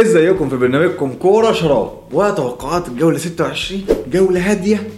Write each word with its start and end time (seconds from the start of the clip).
ازيكم 0.00 0.48
في 0.48 0.56
برنامجكم 0.56 1.12
كورة 1.12 1.52
شراب؟ 1.52 1.90
وتوقعات 2.12 2.88
الجوله 2.88 3.18
26 3.18 3.82
جولة 4.12 4.50
هادية 4.50 4.88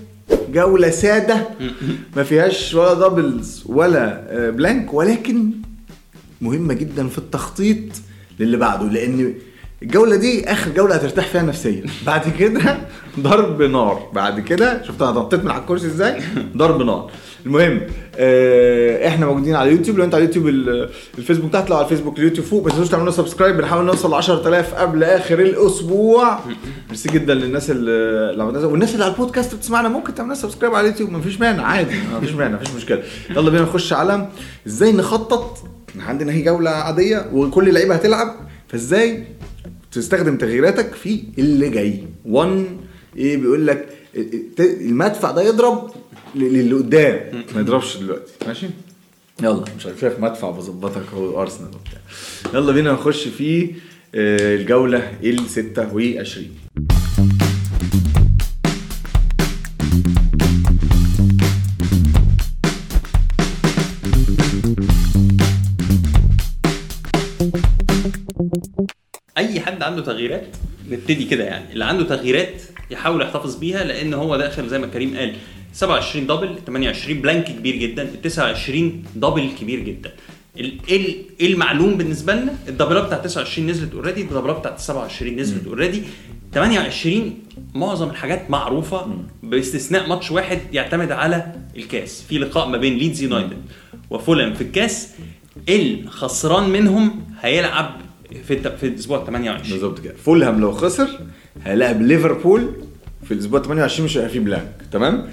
جولة 0.52 0.90
سادة. 0.90 1.48
ما 2.17 2.22
فيهاش 2.22 2.74
ولا 2.74 2.95
doubles 2.95 3.62
ولا 3.66 4.24
آه، 4.29 4.50
blank 4.51 4.95
ولكن 4.95 5.50
مهمة 6.40 6.74
جدا 6.74 7.08
في 7.08 7.19
التخطيط 7.19 7.79
للي 8.40 8.56
بعده 8.56 8.84
لأن 8.88 9.34
الجولة 9.83 10.17
دي 10.17 10.53
آخر 10.53 10.71
جولة 10.71 10.95
هترتاح 10.95 11.27
فيها 11.27 11.43
نفسيا. 11.43 11.82
بعد 12.07 12.23
كده 12.39 12.79
ضرب 13.21 13.62
نار. 13.62 14.11
بعد 14.12 14.41
كده 14.41 14.82
شفت 14.82 15.02
أنا 15.02 15.11
نطيت 15.11 15.45
من 15.45 15.51
على 15.51 15.61
الكرسي 15.61 15.87
إزاي؟ 15.87 16.23
ضرب 16.57 16.82
نار. 16.82 17.11
المهم 17.46 17.80
آه 18.16 19.09
إحنا 19.09 19.27
موجودين 19.27 19.55
على 19.55 19.70
يوتيوب 19.70 19.98
لو 19.98 20.05
أنت 20.05 20.14
على 20.14 20.25
يوتيوب 20.25 20.48
ال- 20.48 20.91
الفيسبوك 21.19 21.52
تحت 21.52 21.70
لو 21.70 21.77
على 21.77 21.84
الفيسبوك 21.84 22.19
اليوتيوب 22.19 22.46
فوق. 22.46 22.64
ما 22.64 22.70
تنسوش 22.70 22.88
تعملوا 22.88 23.11
subscribe. 23.12 23.57
بنحاول 23.56 23.84
نوصل 23.84 24.11
ل 24.11 24.14
10000 24.14 24.75
قبل 24.75 25.05
آخر 25.05 25.38
الأسبوع. 25.41 26.38
ميرسي 26.88 27.09
جدا 27.09 27.34
للناس 27.34 27.70
اللي 27.70 28.42
عملتها 28.42 28.66
والناس 28.66 28.92
اللي 28.92 29.05
على 29.05 29.12
البودكاست 29.12 29.55
بتسمعنا 29.55 29.88
ممكن 29.88 30.15
تعملوا 30.15 30.34
subscribe 30.34 30.74
على 30.74 30.87
اليوتيوب. 30.87 31.10
مفيش 31.10 31.41
مانع. 31.41 31.62
عادي. 31.62 31.97
مفيش 32.16 32.30
مانع. 32.33 32.56
مفيش 32.56 32.74
مشكلة. 32.74 33.02
يلا 33.30 33.51
بينا 33.51 33.62
نخش 33.62 33.92
على 33.92 34.29
إزاي 34.66 34.92
نخطط. 34.92 35.59
عندنا 36.01 36.33
هي 36.33 36.42
جولة 36.42 36.70
عادية 36.70 37.27
وكل 37.33 37.74
لعيبة 37.74 37.95
هتلعب. 37.95 38.34
فإزاي 38.69 39.24
تستخدم 39.92 40.37
تغييراتك 40.37 40.95
في 40.95 41.23
اللي 41.38 41.69
جاي. 41.70 42.05
1 42.24 42.66
إيه 43.16 43.37
بيقول 43.37 43.66
لك 43.66 43.88
المدفع 44.61 45.30
ده 45.30 45.42
يضرب 45.42 45.91
للي 46.34 46.74
قدام. 46.74 47.45
ما 47.55 47.61
يضربش 47.61 47.97
دلوقتي. 47.97 48.33
ماشي؟ 48.47 48.66
يلا 49.42 49.64
مش 49.78 49.87
عارف 49.87 50.01
شايف 50.01 50.20
مدفع 50.20 50.51
بظبطك 50.51 51.02
هو 51.14 51.42
أرسنال 51.42 51.69
وبتاع. 51.69 52.01
يلا 52.55 52.73
بينا 52.73 52.92
نخش 52.92 53.28
في 53.28 53.70
آه، 54.14 54.56
الجولة 54.56 55.12
ال 55.24 55.51
26 55.51 56.47
عنده 69.89 70.03
تغييرات 70.03 70.56
نبتدي 70.91 71.25
كده 71.25 71.44
يعني. 71.44 71.72
اللي 71.72 71.84
عنده 71.84 72.05
تغييرات 72.05 72.62
يحاول 72.91 73.22
يحتفظ 73.22 73.56
بيها 73.56 73.84
لأن 73.84 74.14
هو 74.14 74.36
داخل 74.36 74.69
زي 74.69 74.78
ما 74.78 74.86
كريم 74.86 75.17
قال 75.17 75.34
27 75.72 76.27
double 76.27 76.58
28 76.67 77.20
blank 77.20 77.44
كبير 77.44 77.77
جدا 77.77 78.03
ال 78.03 78.22
29 78.22 79.05
double 79.17 79.50
كبير 79.61 79.81
جدا. 79.81 80.11
إيه 80.56 80.64
ال- 80.97 81.16
إيه 81.41 81.53
المعلوم 81.53 81.94
بالنسبة 81.97 82.34
لنا 82.34 82.55
الدبلات 82.69 83.05
بتاعت 83.05 83.25
29 83.25 83.66
نزلت 83.70 83.94
already 83.94 84.20
الدبلات 84.22 84.56
بتاعت 84.59 84.81
27 84.81 85.36
نزلت 85.36 85.66
already 85.67 86.03
28 86.55 87.34
معظم 87.75 88.11
الحاجات 88.11 88.50
معروفة 88.50 89.06
باستثناء 89.42 90.09
ماتش 90.09 90.31
واحد 90.31 90.59
يعتمد 90.72 91.12
على 91.12 91.53
الكاس. 91.77 92.22
في 92.28 92.39
لقاء 92.39 92.69
ما 92.69 92.77
بين 92.78 92.98
ليدز 92.98 93.22
يونايتد 93.22 93.62
وفولهام 94.11 94.55
في 94.55 94.61
الكاس. 94.61 95.09
الخسران 95.69 96.70
منهم 96.70 97.25
هيلعب 97.41 98.00
في 98.45 98.55
الت- 98.55 98.77
في 98.81 98.87
الأسبوع 98.87 99.25
28 99.25 99.73
بالظبط 99.73 100.01
كده. 100.01 100.15
فولهام 100.25 100.61
لو 100.61 100.73
خسر 100.73 101.09
هيلاعب 101.65 102.03
ليفربول 102.03 102.67
في 103.25 103.34
الأسبوع 103.34 103.61
28 103.62 104.05
مش 104.05 104.17
هيبقى 104.17 104.31
فيه 104.31 104.41
blank. 104.41 104.72
تمام؟ 104.93 105.27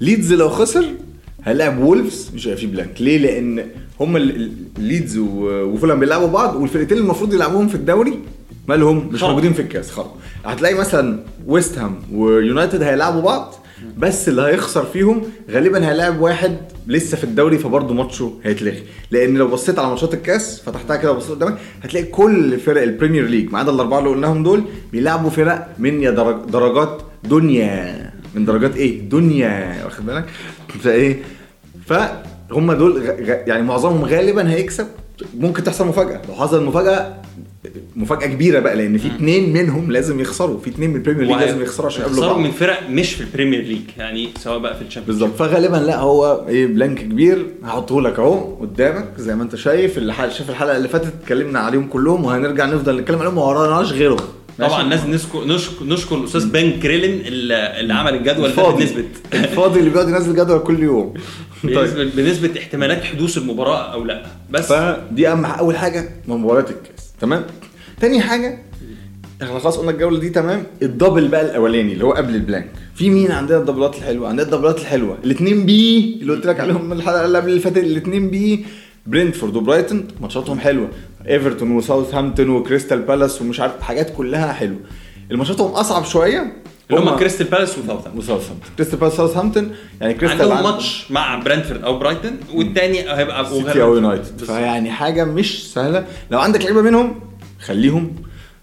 ليدز 0.00 0.32
لو 0.32 0.48
خسر 0.48 0.84
هيلاعب 1.44 1.78
وولفز 1.78 2.30
مش 2.34 2.46
هيبقى 2.48 2.60
فيه 2.60 2.66
blank. 2.66 3.00
ليه؟ 3.02 3.18
لأن 3.18 3.66
هم 4.00 4.16
ليدز 4.78 5.18
وفولهام 5.18 6.00
بيلعبوا 6.00 6.26
بعض 6.28 6.56
والفرقتين 6.56 6.98
المفروض 6.98 7.34
يلعبوهم 7.34 7.68
في 7.68 7.74
الدوري 7.74 8.18
مالهم؟ 8.68 9.08
مش 9.12 9.22
موجودين 9.22 9.52
في 9.52 9.62
الكاس 9.62 9.90
خلاص 9.90 10.06
هتلاقي 10.44 10.74
مثلا 10.74 11.20
ويست 11.46 11.78
هام 11.78 11.94
ويونايتد 12.12 12.82
هيلعبوا 12.82 13.20
بعض 13.20 13.54
بس 13.98 14.28
اللي 14.28 14.42
هيخسر 14.42 14.84
فيهم 14.84 15.22
غالبا 15.50 15.88
هيلاعب 15.88 16.20
واحد 16.20 16.56
لسه 16.86 17.16
في 17.16 17.24
الدوري 17.24 17.58
فبرضه 17.58 17.94
ماتشه 17.94 18.32
هيتلغي. 18.44 18.82
لأن 19.10 19.34
لو 19.34 19.48
بصيت 19.48 19.78
على 19.78 19.88
ماتشات 19.88 20.14
الكاس 20.14 20.60
فتحتها 20.66 20.96
كده 20.96 21.12
وبصيت 21.12 21.30
قدامك 21.30 21.58
هتلاقي 21.82 22.06
كل 22.06 22.58
فرق 22.58 22.82
ال 22.82 22.87
Premier 22.87 23.24
League 23.26 23.52
ما 23.52 23.58
عدا 23.58 23.70
الأربعة 23.72 23.98
اللي 23.98 24.10
قلناهم 24.10 24.42
دول 24.42 24.62
بيلعبوا 24.92 25.30
فرق 25.30 25.68
من 25.78 26.10
درج 26.10 26.36
درجات 26.50 27.02
دنيا. 27.24 28.10
من 28.34 28.44
درجات 28.44 28.76
إيه؟ 28.76 29.00
دنيا. 29.08 29.84
واخد 29.84 30.06
بالك؟ 30.06 30.24
فإيه؟ 30.80 31.22
فهم 31.86 32.72
دول 32.72 33.02
يعني 33.46 33.62
معظمهم 33.62 34.04
غالبا 34.04 34.50
هيكسب 34.50 34.86
ممكن 35.38 35.64
تحصل 35.64 35.86
مفاجأة. 35.86 36.22
لو 36.28 36.34
حصل 36.34 36.64
مفاجأة 36.64 37.14
مفاجأة 37.96 38.26
كبيرة 38.26 38.60
بقى 38.60 38.76
لأن 38.76 38.98
في 38.98 39.08
اتنين 39.08 39.52
منهم 39.52 39.92
لازم 39.92 40.20
يخسروا. 40.20 40.58
في 40.60 40.70
اتنين 40.70 40.90
من 40.90 40.96
ال 40.96 41.00
Premier 41.00 41.26
League 41.26 41.36
لازم 41.36 41.62
يخسروا 41.62 41.86
عشان 41.86 42.02
يقابلوا 42.02 42.26
بعض. 42.26 42.38
من 42.38 42.50
فرق 42.50 42.90
مش 42.90 43.14
في 43.14 43.20
ال 43.20 43.25
Premier 43.25 43.62
League 43.62 43.80
يعني 43.98 44.28
سواء 44.38 44.58
بقى 44.58 44.76
في 44.76 44.82
ال 44.82 44.85
Championship 44.85 45.20
بالظبط. 45.20 45.38
فغالبا 45.38 45.76
لا 45.76 45.98
هو 45.98 46.44
إيه 46.48 46.66
blank 46.66 46.98
كبير. 46.98 47.46
هحطه 47.64 48.00
لك 48.02 48.18
أهو 48.18 48.54
قدامك 48.60 49.08
زي 49.18 49.34
ما 49.34 49.42
أنت 49.42 49.56
شايف. 49.56 49.98
اللي 49.98 50.14
شاف 50.14 50.50
الحلقة 50.50 50.76
اللي 50.76 50.88
فاتت 50.88 51.12
اتكلمنا 51.22 51.58
عليهم 51.58 51.86
كلهم 51.86 52.24
وهنرجع 52.24 52.66
نفضل 52.66 53.00
نتكلم 53.00 53.18
عليهم. 53.18 53.38
وما 53.38 53.46
وراناش 53.46 53.92
غيرهم. 53.92 54.18
طبعا؟ 54.58 54.82
لازم 54.82 55.10
نشكر 55.10 55.44
نشكر, 55.44 55.84
نشكر 55.84 56.16
الأستاذ 56.16 56.50
Ben 56.50 56.70
Crellin 56.80 57.26
اللي, 57.26 57.94
عمل 57.94 58.14
الجدول 58.14 58.42
ده 58.42 58.46
الفاضي. 58.46 58.84
بنسبه 58.84 59.04
الفاضي 59.44 59.78
اللي 59.80 59.90
بيقعد 59.90 60.08
ينزل 60.08 60.32
جدول 60.36 60.58
كل 60.58 60.82
يوم. 60.82 61.14
طيب. 61.62 61.74
بنسبه 61.74 62.04
بنسبة 62.04 62.60
احتمالات 62.60 63.04
حدوث 63.04 63.38
المباراة 63.38 63.92
أو 63.92 64.04
لأ. 64.04 64.26
بس 64.50 64.72
فدي 64.72 65.28
أهم 65.28 65.44
أول 65.44 65.76
حاجة 65.76 66.08
من 66.28 66.36
مباريات 66.36 66.70
الكاس. 66.70 67.12
تمام؟ 67.20 67.44
تاني 68.00 68.20
حاجة 68.20 68.58
إحنا 69.42 69.58
خلاص 69.58 69.76
قلنا 69.78 69.90
الجولة 69.90 70.18
دي 70.18 70.30
تمام؟ 70.30 70.62
ال 70.82 70.89
double 70.89 71.28
بقى 71.28 71.44
الأولاني 71.44 71.92
اللي 71.92 72.04
هو 72.04 72.12
قبل 72.12 72.34
ال 72.34 72.39
blank. 72.39 72.68
في 72.94 73.10
مين 73.10 73.32
عندنا 73.32 73.58
الدبلات 73.58 73.96
الحلوة؟ 73.96 74.28
عندنا 74.28 74.46
الدبلات 74.46 74.78
الحلوة. 74.80 75.18
الاثنين 75.24 75.66
بي 75.66 76.18
اللي 76.20 76.32
قلت 76.32 76.46
لك 76.46 76.60
عليهم 76.60 76.92
الحلقة 76.92 77.24
اللي 77.24 77.38
قبل 77.38 77.48
اللي 77.48 77.60
فاتت 77.60 77.78
الاثنين 77.78 78.30
بي 78.30 78.64
برينتفورد 79.06 79.56
وبرايتون 79.56 80.08
ماتشاتهم 80.20 80.58
حلوة. 80.60 80.88
ايفرتون 81.28 81.70
وساوثهامبتون 81.76 82.48
وكريستال 82.50 83.02
بالاس 83.02 83.42
ومش 83.42 83.60
عارف 83.60 83.80
حاجات 83.82 84.12
كلها 84.16 84.52
حلوة. 84.52 84.78
الماتشاتهم 85.30 85.70
أصعب 85.70 86.04
شوية. 86.04 86.52
اللي 86.90 87.00
هم 87.00 87.16
كريستال 87.16 87.46
بالاس 87.46 87.70
وساوثهامبتون 87.78 88.18
وساوثهامبتون 88.18 88.70
كريستال 88.76 88.98
بالاس 88.98 89.12
ساوثهامبتون 89.16 89.74
يعني 90.00 90.14
كريستال 90.14 90.40
عندهم 90.42 90.56
عند- 90.56 90.66
ماتش 90.66 91.06
مع 91.10 91.38
برنتفورد 91.38 91.82
أو 91.84 91.98
برايتون 91.98 92.36
والتاني 92.54 93.00
هيبقى 93.00 93.46
سيتي 93.50 93.82
أو 93.82 93.94
يونايتد 93.94 94.44
فيعني 94.44 94.90
حاجة 94.90 95.24
مش 95.24 95.72
سهلة. 95.72 96.06
لو 96.30 96.38
عندك 96.40 96.62
لعيبة 96.64 96.82
منهم 96.82 97.20
خليهم. 97.60 98.02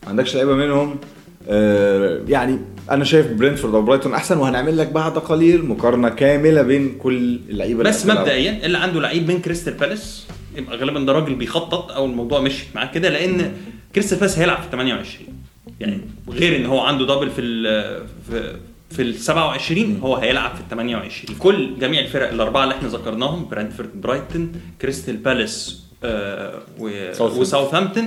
ما 0.03 0.09
عندكش 0.09 0.35
لعيبة 0.35 0.55
منهم 0.55 0.95
آه 1.49 2.19
يعني 2.27 2.59
أنا 2.91 3.03
شايف 3.03 3.28
برينفورد 3.31 3.75
أو 3.75 3.81
برايتون 3.81 4.13
أحسن 4.13 4.38
وهنعمل 4.38 4.78
لك 4.78 4.88
بعد 4.91 5.18
قليل 5.18 5.66
مقارنة 5.66 6.09
كاملة 6.09 6.62
بين 6.62 6.97
كل 6.97 7.40
اللعيبة 7.50 7.79
اللي 7.79 7.90
بس. 7.91 8.06
مبدئيا 8.06 8.66
اللي 8.66 8.78
عنده 8.78 9.01
لعيب 9.01 9.31
من 9.31 9.41
كريستال 9.41 9.73
بالاس 9.73 10.25
يبقى 10.57 10.78
غالبا 10.78 11.00
ده 11.00 11.12
راجل 11.13 11.35
بيخطط 11.35 11.91
أو 11.91 12.06
الموضوع 12.06 12.40
مشيت 12.40 12.68
معاه 12.75 12.85
كده 12.91 13.09
لأن 13.09 13.51
كريستال 13.95 14.18
بالاس 14.18 14.40
هيلعب 14.40 14.57
في 14.63 14.69
28 14.72 15.28
يعني 15.79 16.01
غير 16.29 16.56
إن 16.56 16.66
هو 16.66 16.79
عنده 16.79 17.06
double 17.16 17.29
في 17.31 17.41
ال 17.41 17.63
في 18.31 18.56
في 18.91 19.01
ال 19.01 19.16
27 19.19 20.00
هو 20.03 20.16
هيلعب 20.16 20.56
في 20.56 20.62
ال 20.62 20.69
28 20.69 21.38
كل 21.40 21.79
جميع 21.79 22.00
الفرق 22.01 22.29
الأربعة 22.29 22.63
اللي 22.63 22.75
إحنا 22.75 22.88
ذكرناهم 22.88 23.45
برانتفورد 23.50 24.01
برايتون 24.01 24.51
كريستال 24.81 25.18
بالاس 25.18 25.81
آه. 26.03 26.59
وساوثهامبتون 26.79 28.06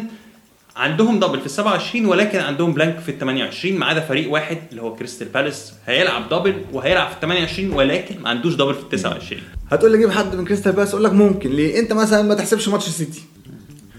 عندهم 0.79 1.21
دبل 1.21 1.41
في 1.41 1.47
ال 1.47 1.51
27 1.51 2.07
ولكن 2.07 2.39
عندهم 2.39 2.73
بلانك 2.73 2.99
في 2.99 3.09
ال 3.11 3.19
28 3.19 3.79
ما 3.79 3.87
عدا 3.87 4.01
فريق 4.01 4.33
واحد 4.33 4.59
اللي 4.71 4.83
هو 4.83 4.95
كريستال 4.95 5.29
بالاس 5.29 5.73
هيلعب 5.87 6.29
دبل 6.29 6.55
وهيلعب 6.73 7.09
في 7.09 7.15
ال 7.15 7.21
28 7.21 7.71
ولكن 7.73 8.21
ما 8.23 8.29
عندوش 8.29 8.55
دبل 8.55 8.75
في 8.75 8.81
ال 8.81 8.89
29 8.89 9.43
هتقول 9.71 9.93
لي 9.93 9.99
جيب 9.99 10.11
حد 10.11 10.37
من 10.37 10.45
كريستال 10.45 10.73
بالاس 10.73 10.91
أقول 10.91 11.05
لك 11.05 11.13
ممكن. 11.13 11.51
ليه؟ 11.51 11.79
انت 11.79 11.93
مثلا 11.93 12.23
ما 12.23 12.35
تحسبش 12.35 12.69
ماتش 12.69 12.87
السيتي 12.89 13.23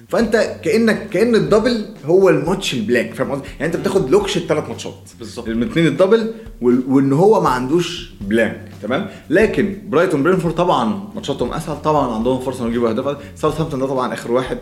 فانت 0.10 0.36
كانك 0.64 1.10
كأن 1.10 1.36
الدبل 1.36 1.86
هو 2.06 2.30
الماتش 2.30 2.74
البلاك 2.74 3.14
فاهم 3.14 3.32
قصدي؟ 3.32 3.44
يعني 3.60 3.66
انت 3.66 3.76
بتاخد 3.82 4.10
لوكش 4.10 4.38
الثلاث 4.38 4.70
ماتشات. 4.70 5.10
بالظبط. 5.20 5.48
الاثنين 5.48 5.88
الدبل 5.88 6.34
وان 6.62 7.14
هو 7.14 7.42
ما 7.42 7.50
عندوش 7.50 8.12
بلانك 8.22 8.62
تمام؟ 8.82 9.10
لكن 9.30 9.82
برايتون 9.90 10.24
برينفورد 10.24 10.56
طبعا 10.56 11.04
ماتشاتهم 11.16 11.54
أسهل. 11.54 11.82
طبعا 11.82 12.14
عندهم 12.16 12.40
فرصة 12.40 12.60
إنهم 12.60 12.70
يجيبوا 12.70 12.90
أهداف. 12.90 13.18
ساوثهامبتون 13.36 13.80
ده 13.80 13.88
طبعا 13.88 14.14
آخر 14.14 14.32
واحد. 14.32 14.58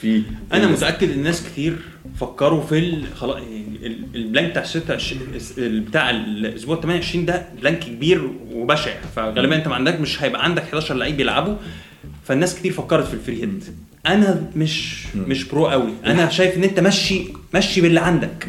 في 0.00 0.22
أنا 0.52 0.66
متأكد 0.66 1.10
إن 1.10 1.22
ناس 1.22 1.46
كتير 1.48 1.76
فكروا 2.20 2.62
في 2.62 3.02
خلاص 3.16 3.36
ال- 3.36 4.04
ال 4.14 4.20
blank 4.20 4.50
بتاع 4.50 4.64
26 4.64 5.20
ال- 5.58 5.80
بتاع 5.80 6.10
الأسبوع 6.10 6.80
28 6.80 7.24
ده 7.26 7.46
blank 7.60 7.78
كبير 7.78 8.30
وبشع. 8.52 9.00
فغالبا 9.16 9.56
أنت 9.56 9.68
ما 9.68 9.74
عندك 9.74 10.00
مش 10.00 10.22
هيبقى 10.22 10.44
عندك 10.44 10.62
11 10.62 10.94
لعيب 10.94 11.16
بيلعبوا. 11.16 11.56
فالناس 12.24 12.54
كتير 12.58 12.72
فكرت 12.72 13.06
في 13.06 13.14
ال 13.14 13.20
free 13.20 13.42
hit 13.42 13.64
أنا 14.06 14.50
مش 14.56 15.06
مش 15.16 15.44
pro 15.44 15.66
قوي. 15.66 15.92
أنا 16.06 16.28
شايف 16.28 16.56
إن 16.56 16.64
أنت 16.64 16.80
مشي 16.80 17.24
مشي 17.54 17.80
باللي 17.80 18.00
عندك. 18.00 18.48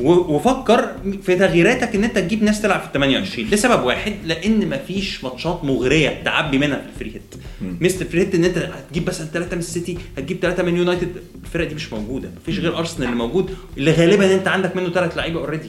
وفكر 0.00 0.96
في 1.22 1.36
تغييراتك 1.36 1.94
إن 1.94 2.04
أنت 2.04 2.18
تجيب 2.18 2.42
ناس 2.42 2.62
تلعب 2.62 2.80
في 2.80 2.86
ال 2.86 2.92
28 2.92 3.48
لسبب 3.48 3.84
واحد 3.84 4.14
لأن 4.26 4.68
مفيش 4.68 5.24
ماتشات 5.24 5.64
مغرية 5.64 6.22
تعبي 6.24 6.58
منها 6.58 6.76
في 6.78 6.84
ال 7.04 7.05
free 7.05 7.10
hit. 7.14 7.34
مثل 7.80 8.00
ال 8.00 8.04
free 8.04 8.20
hit 8.20 8.34
إن 8.34 8.44
أنت 8.44 8.58
هتجيب 8.58 9.08
مثلا 9.08 9.26
ثلاثة 9.26 9.52
من 9.54 9.58
السيتي 9.58 9.98
هتجيب 10.18 10.38
ثلاثة 10.42 10.62
من 10.62 10.76
يونايتد. 10.76 11.12
الفرق 11.44 11.68
دي 11.68 11.74
مش 11.74 11.92
موجودة. 11.92 12.30
مفيش 12.42 12.58
غير 12.58 12.78
أرسنال 12.78 13.08
اللي 13.08 13.18
موجود 13.18 13.56
اللي 13.78 13.92
غالبا 13.92 14.34
أنت 14.34 14.48
عندك 14.48 14.76
منه 14.76 14.90
ثلاث 14.90 15.16
لعيبة 15.16 15.40
already 15.40 15.68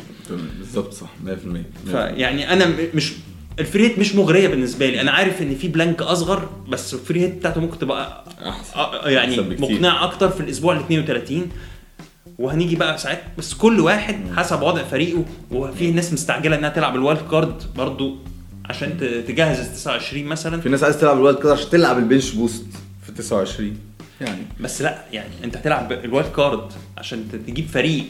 بالظبط 0.58 0.94
صح. 0.94 1.10
100% 1.26 1.30
فيعني 1.92 2.54
أنا 2.54 2.74
مش 2.94 3.14
ال 3.60 3.64
free 3.64 3.84
hit 3.84 4.00
مش 4.00 4.16
مغرية 4.16 4.48
بالنسبة 4.48 4.90
لي. 4.90 5.02
أنا 5.02 5.12
عارف 5.12 5.42
إن 5.42 5.56
في 5.56 5.68
blank 5.68 6.01
أصغر 6.02 6.50
بس 6.68 6.94
ال 6.94 6.99
free 6.99 7.22
hit 7.22 7.36
بتاعته 7.36 7.62
ممكن 7.62 7.80
تبقى 7.80 8.24
يعني 9.06 9.32
أحسن 9.32 9.50
بكتير. 9.50 9.72
مقنع 9.76 10.04
أكتر 10.04 10.30
في 10.30 10.40
الأسبوع 10.40 10.74
ال 10.74 10.80
32 10.80 11.50
وهنيجي 12.40 12.76
بقى 12.76 12.98
ساعات 12.98 13.24
بس 13.38 13.54
كل 13.54 13.80
واحد 13.80 14.16
حسب 14.36 14.62
وضع 14.62 14.84
فريقه. 14.84 15.26
وفي 15.52 15.92
ناس 15.92 16.14
مستعجلة 16.14 16.56
إنها 16.56 16.70
تلعب 16.70 16.96
ال 16.95 17.01
wild 17.01 17.22
card 17.31 17.63
برضو 17.76 18.16
عشان 18.66 18.98
تجهز 19.28 19.60
ال 19.60 19.74
29 19.74 20.26
مثلا. 20.26 20.62
في 20.62 20.70
ناس 20.70 20.84
عايز 20.84 20.98
تلعب 21.00 21.18
ال 21.18 21.22
wild 21.22 21.40
card 21.40 21.54
عشان 21.54 21.70
تلعب 21.70 21.98
ال 21.98 22.03
bench 22.03 22.31
boost 22.31 22.66
في 23.06 23.12
29 23.12 23.78
يعني. 24.22 24.42
بس 24.60 24.82
لأ 24.82 25.04
يعني 25.12 25.34
أنت 25.44 25.58
هتلعب 25.58 25.92
ال 25.92 26.00
wild 26.00 26.31
card 26.31 26.72
عشان 26.98 27.26
تجيب 27.48 27.68
فريق. 27.68 28.04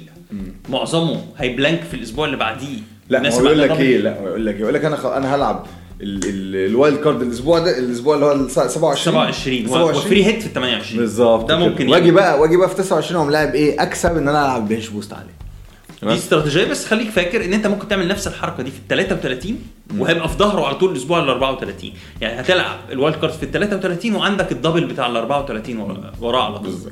معظمه 0.69 1.25
هيبلانك 1.37 1.83
في 1.83 1.93
الأسبوع 1.93 2.25
اللي 2.25 2.37
بعديه. 2.37 2.79
لا 3.09 3.19
هو 3.19 3.39
اللي 3.39 3.49
يقول 3.49 3.59
لك 3.61 3.71
إيه؟ 3.79 3.97
لا 3.97 4.19
هو 4.21 4.27
يقول 4.27 4.45
لك 4.45 4.59
يقول 4.59 4.73
لك 4.73 4.85
أنا. 4.85 5.17
أنا 5.17 5.35
هلعب 5.35 5.65
ال- 6.01 6.23
ال- 6.29 6.69
ال 6.71 6.76
wild 6.76 6.97
card 6.99 7.21
الأسبوع 7.21 7.59
ده 7.59 7.77
الأسبوع 7.77 8.15
اللي 8.15 8.25
هو 8.25 8.31
ال 8.31 8.51
27 8.51 9.65
27 9.67 9.95
و 9.97 10.03
free 10.03 10.25
hit 10.25 10.41
في 10.41 10.47
ال 10.47 10.53
28 10.53 10.99
بالظبط. 10.99 11.49
ده. 11.49 11.57
ممكن 11.57 11.89
واجي. 11.89 12.11
بقى 12.11 12.39
واجي 12.39 12.57
بقى 12.57 12.69
في 12.69 12.75
29 12.75 13.15
اقوم 13.21 13.31
لاعب 13.31 13.55
إيه؟ 13.55 13.81
أكسب 13.83 14.17
إن 14.17 14.27
أنا 14.29 14.45
ألعب 14.45 14.67
bench 14.67 14.87
boost 14.87 15.13
عليه. 15.13 15.42
دي؟ 16.11 16.13
استراتيجية 16.13 16.65
بس 16.65 16.85
خليك 16.85 17.09
فاكر 17.09 17.45
إن 17.45 17.53
أنت 17.53 17.67
ممكن 17.67 17.87
تعمل 17.87 18.07
نفس 18.07 18.27
الحركة 18.27 18.63
دي 18.63 18.71
في 18.71 18.77
ال 18.77 18.87
33 18.87 19.55
وهيبقى 19.97 20.29
في 20.29 20.37
ظهره 20.37 20.65
على 20.65 20.75
طول 20.75 20.91
الأسبوع 20.91 21.23
ال 21.23 21.29
34 21.29 21.91
يعني 22.21 22.41
هتلعب 22.41 22.77
ال 22.91 22.96
wild 22.96 23.15
card 23.19 23.33
في 23.33 23.43
ال 23.43 23.51
33 23.51 24.15
وعندك 24.15 24.51
ال 24.51 24.56
double 24.56 24.85
بتاع 24.85 25.07
ال 25.07 25.17
34 25.17 25.77
ورا- 25.77 26.11
وراه 26.21 26.45
على 26.45 26.57
طول. 26.59 26.65
بالظبط. 26.67 26.91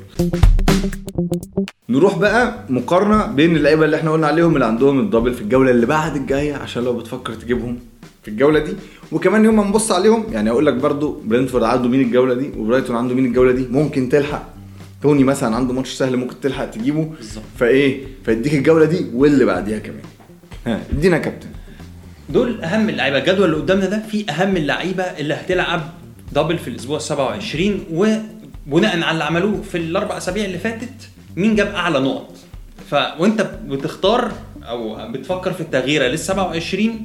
نروح 1.88 2.18
بقى 2.18 2.54
مقارنة 2.68 3.26
بين 3.26 3.56
اللعيبة 3.56 3.84
اللي 3.84 3.96
إحنا 3.96 4.10
قلنا 4.12 4.26
عليهم 4.26 4.54
اللي 4.54 4.66
عندهم 4.66 5.00
ال 5.00 5.05
double 5.05 5.34
في 5.34 5.40
الجولة 5.40 5.70
اللي 5.70 5.86
بعد 5.86 6.16
الجاية 6.16 6.54
عشان 6.54 6.84
لو 6.84 6.92
بتفكر 6.92 7.34
تجيبهم 7.34 7.78
في 8.22 8.28
الجولة 8.30 8.58
دي. 8.58 8.72
وكمان 9.12 9.44
يوم 9.44 9.56
ما 9.56 9.64
نبص 9.64 9.92
عليهم 9.92 10.24
يعني 10.32 10.50
أقول 10.50 10.66
لك 10.66 10.74
برضو 10.74 11.20
برينفورد 11.24 11.64
عنده 11.64 11.88
مين 11.88 12.00
الجولة 12.00 12.34
دي 12.34 12.50
وبرايتون 12.58 12.96
عنده 12.96 13.14
مين 13.14 13.26
الجولة 13.26 13.52
دي 13.52 13.66
ممكن 13.70 14.08
تلحق 14.08 14.51
توني 15.02 15.24
مثلا 15.24 15.56
عنده 15.56 15.72
ماتش 15.74 15.92
سهل 15.92 16.16
ممكن 16.16 16.40
تلحق 16.40 16.64
تجيبه 16.70 17.04
بالظبط. 17.04 17.44
فإيه 17.58 18.00
فيديك 18.24 18.54
الجولة 18.54 18.84
دي 18.84 19.06
واللي 19.14 19.44
بعديها 19.44 19.78
كمان. 19.78 20.02
ها 20.66 20.80
إدينا 20.92 21.18
كابتن. 21.18 21.48
دول 22.28 22.64
أهم 22.64 22.88
اللعيبة. 22.88 23.18
الجدول 23.18 23.44
اللي 23.44 23.56
قدامنا 23.56 23.86
ده 23.86 24.02
فيه 24.10 24.30
أهم 24.30 24.56
اللعيبة 24.56 25.02
اللي 25.02 25.34
هتلعب 25.34 25.82
double 26.32 26.58
في 26.58 26.68
الأسبوع 26.68 26.96
ال 26.96 27.02
27 27.02 27.84
وبناء 27.92 28.92
على 29.02 29.10
اللي 29.10 29.24
عملوه 29.24 29.62
في 29.62 29.78
الأربع 29.78 30.16
أسابيع 30.16 30.44
اللي 30.44 30.58
فاتت 30.58 31.08
مين 31.36 31.54
جاب 31.54 31.66
أعلى 31.74 31.98
نقط؟ 32.00 32.36
ف 32.90 32.94
وأنت 33.18 33.50
بتختار 33.66 34.32
أو 34.62 35.08
بتفكر 35.12 35.52
في 35.52 35.60
التغيير 35.60 36.02
لل 36.02 36.18
27 36.18 37.04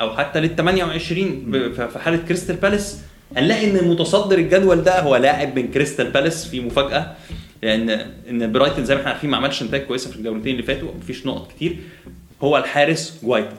أو 0.00 0.16
حتى 0.16 0.40
لل 0.40 0.56
28 0.56 1.30
ب- 1.46 1.72
ف- 1.72 1.80
في 1.80 1.98
حالة 1.98 2.16
كريستال 2.16 2.56
بالاس 2.56 2.98
هنلاقي 3.36 3.70
إن 3.70 3.88
متصدر 3.88 4.38
الجدول 4.38 4.82
ده 4.82 5.00
هو 5.00 5.16
لاعب 5.16 5.58
من 5.58 5.70
كريستال 5.70 6.10
بالاس 6.10 6.48
في 6.48 6.60
مفاجأة 6.60 7.14
لأن 7.62 7.90
إن 8.30 8.52
برايتون 8.52 8.84
زي 8.84 8.94
ما 8.94 9.00
إحنا 9.00 9.10
عارفين 9.12 9.30
ما 9.30 9.36
عملش 9.36 9.62
نتائج 9.62 9.82
كويسة 9.84 10.10
في 10.10 10.16
الجولتين 10.16 10.52
اللي 10.52 10.62
فاتوا 10.62 10.88
مفيش 10.98 11.26
نقط 11.26 11.52
كتير. 11.52 11.76
هو 12.42 12.56
الحارس 12.58 13.18
جوايتا. 13.22 13.56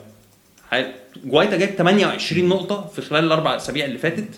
جوايتا 1.24 1.56
جايب 1.56 1.70
28 1.70 2.48
نقطة 2.48 2.86
في 2.94 3.02
خلال 3.02 3.24
الأربع 3.24 3.56
أسابيع 3.56 3.84
اللي 3.84 3.98
فاتت. 3.98 4.28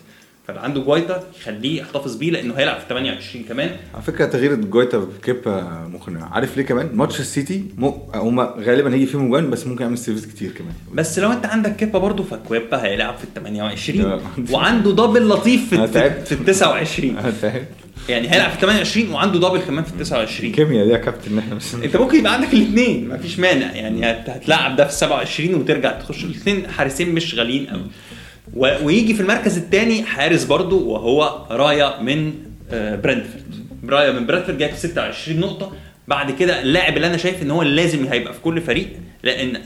فاللي 0.48 0.60
عنده 0.60 0.80
جوايتا 0.80 1.22
يخليه 1.40 1.80
يحتفظ 1.80 2.16
بيه 2.16 2.30
لأنه 2.30 2.54
هيلعب 2.54 2.80
في 2.80 2.84
28 2.88 3.44
كمان. 3.44 3.70
على 3.94 4.02
فكرة 4.02 4.24
تغيير 4.26 4.54
جويتا 4.54 4.98
بكيبا 4.98 5.88
مقنع. 5.92 6.28
عارف 6.32 6.56
ليه 6.56 6.64
كمان؟ 6.64 6.90
ماتش 6.94 7.20
السيتي 7.20 7.64
م... 7.78 7.84
هم 8.14 8.40
غالبا 8.40 8.94
هيجي 8.94 9.06
فيهم 9.06 9.28
جوان 9.28 9.50
بس 9.50 9.66
ممكن 9.66 9.82
يعمل 9.84 9.98
saves 9.98 10.26
كتير 10.26 10.50
كمان. 10.52 10.72
بس 10.94 11.18
لو 11.18 11.32
أنت 11.32 11.46
عندك 11.46 11.76
كيبا 11.76 11.98
برضه 11.98 12.24
فكيبا 12.24 12.82
هيلعب 12.84 13.16
في 13.16 13.24
ال 13.24 13.34
28 13.34 14.00
لا. 14.02 14.20
وعنده 14.50 14.90
double 14.92 15.28
لطيف 15.28 15.74
في. 15.74 15.86
في 16.24 16.32
ال 16.32 16.44
29 16.44 17.18
أنا 17.18 17.30
فاهم 17.30 17.64
يعني 18.08 18.32
هيلعب 18.32 18.50
في 18.50 18.60
28 18.60 19.12
وعنده 19.12 19.38
double 19.48 19.58
كمان 19.60 19.84
في 19.84 19.92
ال 19.92 19.98
29 19.98 20.50
الكيمياء 20.50 20.86
دي 20.86 20.92
يا 20.92 20.96
كابتن 20.98 21.38
إحنا 21.38 21.54
بس 21.54 21.74
أنت 21.74 21.96
ممكن 21.96 22.18
يبقى 22.18 22.32
عندك 22.34 22.54
الاثنين 22.54 23.08
مفيش 23.08 23.38
مانع. 23.38 23.72
يعني 23.72 24.10
هت- 24.10 24.30
هتلعب 24.30 24.76
ده 24.76 24.84
في 24.86 24.92
27 24.92 25.54
وترجع 25.54 25.92
تخش 25.92 26.24
الاثنين. 26.24 26.70
حارسين 26.70 27.14
مش 27.14 27.34
غاليين 27.34 27.66
قوي 27.66 27.82
ويجي 28.56 29.14
في 29.14 29.20
المركز 29.20 29.56
الثاني 29.58 30.02
حارس 30.02 30.44
برضو 30.44 30.88
وهو 30.90 31.46
رايا 31.50 32.00
من 32.02 32.32
آه، 32.70 32.96
برنتفورد 32.96 33.44
رايا 33.88 34.12
من 34.12 34.26
برنتفورد 34.26 34.58
جايب 34.58 34.74
26 34.74 35.40
نقطة. 35.40 35.72
بعد 36.08 36.30
كده 36.30 36.62
اللاعب 36.62 36.96
اللي 36.96 37.06
أنا 37.06 37.16
شايف 37.16 37.42
إن 37.42 37.50
هو 37.50 37.62
لازم 37.62 38.06
هيبقى 38.06 38.32
في 38.34 38.40
كل 38.40 38.60
فريق 38.60 38.88
لأن 39.22 39.60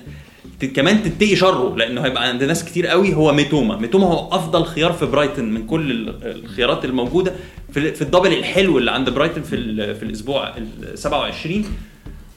كمان 0.74 1.02
تتقي 1.02 1.36
شره 1.36 1.76
لأنه 1.76 2.00
هيبقى 2.00 2.28
عند 2.28 2.44
ناس 2.44 2.64
كتير 2.64 2.86
قوي 2.86 3.14
هو 3.14 3.32
ميتوما. 3.32 3.76
ميتوما 3.76 4.06
هو 4.06 4.28
أفضل 4.32 4.64
خيار 4.64 4.92
في 4.92 5.06
برايتون 5.06 5.44
من 5.50 5.66
كل 5.66 5.90
ال- 5.90 6.14
الخيارات 6.44 6.84
الموجودة. 6.84 7.32
في, 7.72 7.92
في 7.92 8.02
ال 8.02 8.06
double 8.06 8.32
الحلو 8.32 8.78
اللي 8.78 8.90
عند 8.90 9.10
برايتون 9.10 9.42
في 9.42 9.56
في 9.94 10.02
الأسبوع 10.02 10.56
ال 10.56 10.98
27 10.98 11.64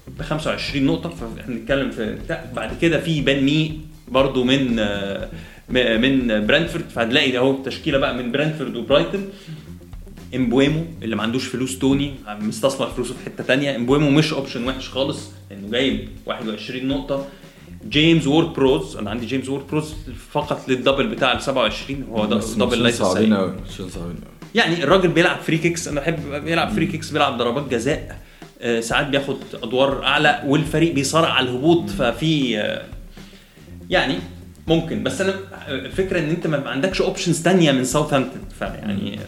ب 0.08 0.22
25 0.22 0.86
نقطة. 0.86 1.10
فإحنا 1.10 1.56
بنتكلم 1.56 1.92
في. 1.92 2.18
بعد 2.56 2.72
كده 2.82 3.00
في 3.00 3.22
بن 3.22 3.44
مي 3.44 3.80
برضو 4.08 4.44
من 4.44 4.80
آه، 4.80 5.30
من 5.74 6.48
برنتفورد 6.48 6.90
فهنلاقي 6.90 7.38
اهو 7.38 7.64
تشكيلة 7.64 7.98
بقى 7.98 8.16
من 8.16 8.32
برنتفورد 8.32 8.76
وبرايتون. 8.76 9.30
امبويمو 10.36 10.86
اللي 11.02 11.16
ما 11.16 11.24
عندوش 11.24 11.48
فلوس 11.48 11.80
توني 11.80 12.14
مستثمر 12.40 12.88
فلوسه 12.88 13.14
في 13.14 13.26
حتة 13.26 13.44
تانية. 13.44 13.76
امبويمو 13.76 14.10
مش 14.10 14.34
option 14.34 14.68
وحش 14.68 14.90
خالص 14.90 15.32
لأنه 15.52 15.72
جايب 15.72 16.10
21 16.26 16.88
نقطة. 16.88 17.28
جيمس 17.90 18.28
وورد 18.28 18.54
بروز 18.54 18.98
أنا 18.98 19.10
عندي 19.10 19.26
جيمس 19.26 19.50
وورد 19.50 19.68
بروز 19.68 19.94
فقط 20.32 20.70
لل 20.70 20.79
double 20.79 21.08
بتاع 21.08 21.32
ال 21.32 21.42
27 21.42 22.04
هو 22.12 22.26
double 22.26 22.94
صعبين 22.94 23.34
قوي 23.34 23.52
ماتشين 23.52 23.90
صعبين 23.90 24.16
قوي 24.16 24.32
يعني 24.56 24.84
الراجل 24.84 25.08
بيلعب 25.08 25.38
free 25.40 25.58
kicks 25.58 25.88
أنا 25.88 26.00
بحب 26.00 26.44
بيلعب 26.46 26.70
free 26.72 26.86
kicks 26.86 27.10
بيلعب 27.12 27.38
ضربات 27.38 27.70
جزاء. 27.72 28.22
آه، 28.62 28.80
ساعات 28.80 29.08
بياخد 29.08 29.38
أدوار 29.64 30.04
أعلى 30.04 30.44
والفريق 30.46 30.94
بيصارع 30.94 31.30
على 31.30 31.50
الهبوط 31.50 31.90
ففي 31.90 32.58
آه، 32.60 32.86
يعني 33.90 34.16
ممكن 34.76 35.04
بس 35.04 35.22
أنا 35.22 35.34
الفكرة 35.68 36.20
إن 36.20 36.30
أنت 36.30 36.48
ما 36.48 36.70
عندكش 36.70 37.02
options 37.02 37.44
تانية 37.44 37.72
من 37.72 37.84
ساوثهامبتون 37.84 38.42
فيعني 38.60 39.20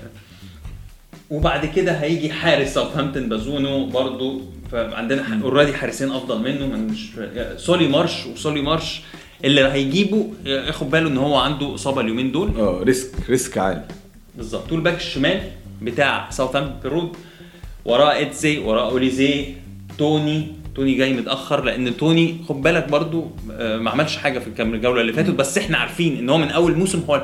وبعد 1.29 1.65
كده 1.65 1.91
هيجي 1.91 2.29
حارس 2.31 2.73
ساوثهامبتون 2.73 3.29
بازونو 3.29 3.85
برضو 3.85 4.41
فعندنا 4.71 5.39
already 5.44 5.73
حارسين 5.73 6.11
أفضل 6.11 6.39
منه 6.41 6.65
من 6.67 6.87
مش 6.87 7.09
سولي 7.57 7.87
مارش 7.87 8.25
وسولي 8.25 8.62
مارش 8.62 9.01
اللي 9.45 9.62
هيجيبه 9.62 10.27
ياخد 10.45 10.89
باله 10.91 11.09
إن 11.09 11.17
هو 11.17 11.35
عنده 11.35 11.75
إصابة 11.75 12.01
اليومين 12.01 12.31
دول. 12.31 12.50
آه 12.57 12.83
risk 12.83 13.12
risk 13.29 13.57
عالي. 13.57 13.83
بالظبط. 14.35 14.69
وال 14.69 14.81
back 14.81 14.98
الشمال 14.97 15.41
بتاع 15.81 16.29
ساوثهامبتون 16.29 16.91
رود 16.91 17.09
وراه 17.85 18.21
ايزي 18.22 18.57
وراه 18.57 18.89
اوليزي 18.89 19.45
توني 19.97 20.47
توني 20.75 20.94
جاي 20.96 21.13
متأخر 21.13 21.63
لأن 21.63 21.98
توني 21.98 22.38
خد 22.50 22.62
بالك 22.62 22.88
برضو 22.89 23.25
آه، 23.51 23.77
ما 23.77 23.89
عملش 23.89 24.18
حاجة 24.18 24.39
في 24.39 24.62
الجولة 24.63 25.01
اللي 25.01 25.13
فاتت 25.13 25.30
بس 25.30 25.58
إحنا 25.58 25.77
عارفين 25.77 26.18
إن 26.18 26.30
هو 26.30 26.38
من 26.38 26.48
أول 26.50 26.75
موسم 26.77 27.01
هو 27.10 27.24